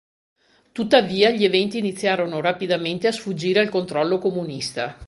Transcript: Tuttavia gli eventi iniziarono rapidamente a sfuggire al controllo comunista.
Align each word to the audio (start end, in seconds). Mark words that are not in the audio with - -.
Tuttavia 0.71 1.29
gli 1.29 1.43
eventi 1.43 1.77
iniziarono 1.77 2.41
rapidamente 2.41 3.05
a 3.05 3.11
sfuggire 3.11 3.59
al 3.59 3.69
controllo 3.69 4.17
comunista. 4.17 4.99